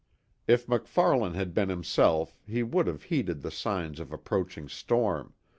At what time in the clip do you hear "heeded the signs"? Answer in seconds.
3.03-3.99